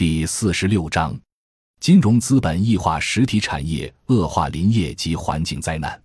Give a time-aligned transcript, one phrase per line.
[0.00, 1.14] 第四十六章：
[1.78, 6.02] 金融资本异化实体产业，恶化林业及环境灾难。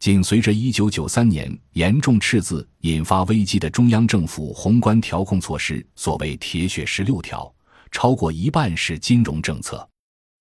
[0.00, 7.48] 紧随着一九九三年严重赤字引发危机的中央政府宏观调控措施，所谓“铁血十六条”，
[7.92, 9.88] 超过一半是金融政策。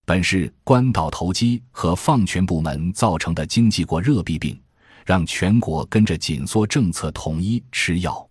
[0.03, 4.59] 本是关岛投机和放权部门造成的经济过热弊病，
[5.05, 8.27] 让全国跟着紧缩政策统一吃药，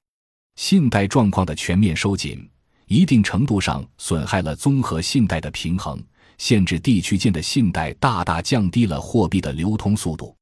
[0.56, 2.50] 信贷状况的全面收紧。
[2.88, 6.00] 一定程度上损害了综合信贷的平衡，
[6.38, 10.36] 限制地区间的信贷，大大降低了货币的流通速度。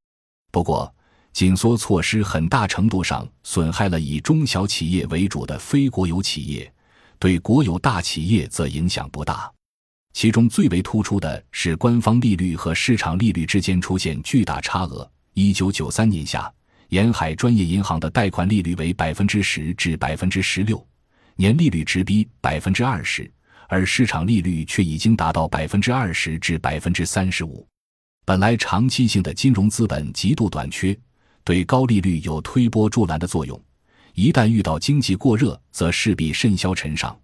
[0.52, 0.92] 不过，
[1.33, 6.70] 紧缩措施很大程度上损害了以中小企业为主的非国有企业，
[7.19, 9.50] 对国有大企业则影响不大。
[10.12, 15.11] 其中最为突出的是，官方利率和市场利率之间出现巨大差额。
[15.33, 16.52] 一九九三年夏，
[16.91, 20.86] 沿海专业银行的贷款利率为百分之十至百分之十六。
[21.37, 23.29] 年利率直逼百分之二十，
[23.69, 27.66] 而市场利率却已经达到百分之二十至百分之三十五。
[28.25, 30.97] 本来长期性的金融资本极度短缺，
[31.42, 33.61] 对高利率有推波助澜的作用。
[34.14, 37.19] 一旦遇到经济过热，则势必甚嚣尘上。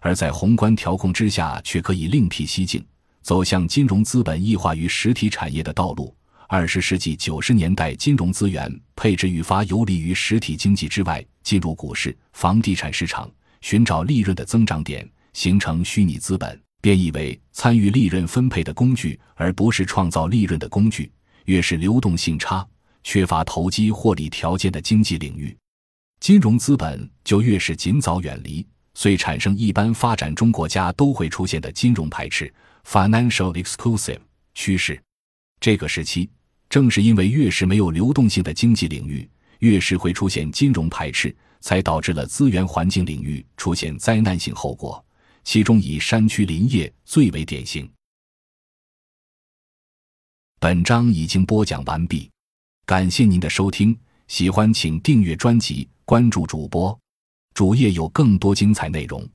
[0.00, 2.84] 而在宏观调控之下，却可以另辟蹊径，
[3.22, 6.14] 走向金融资本异化于实体产业的道路。
[6.46, 13.30] 二十世纪九十年代，金融资源配置愈发游离于实体经济之外，进入股市、房地产市场。
[13.64, 21.10] 寻找利润的增长点，形成虚拟资本，变异为参与利润分配的工具，而不是创造利润的工具。
[21.46, 22.66] 越是流动性差、
[23.02, 25.56] 缺乏投机获利条件的经济领域，
[26.20, 32.52] 金融资本就越是尽早远离，遂产生一般发展中国家都会出现的金融排斥
[32.86, 34.20] （financial exclusive）
[34.52, 35.02] 趋势。
[35.58, 36.28] 这个时期，
[36.68, 39.26] 正是因为越是没有流动性的经济领域，
[39.60, 41.34] 越是会出现金融排斥。
[41.64, 45.02] 才导致了资源环境领域出现灾难性后果，
[45.44, 47.90] 其中以山区林业最为典型。
[50.60, 52.30] 本章已经播讲完毕，
[52.84, 53.98] 感谢您的收听，
[54.28, 57.00] 喜欢请订阅专辑，关注主播，
[57.54, 59.26] 主页有更多精彩内容。